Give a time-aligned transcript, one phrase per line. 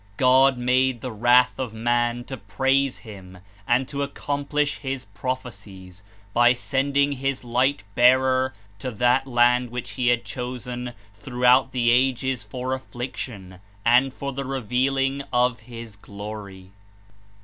[0.17, 6.01] God made the wrath of man to praise him and to accomplish his prophecies,
[6.33, 12.43] by sending his Light bearer to that land which he had chosen throughout the ages
[12.43, 16.71] for affliction and for the revealing of his Glory.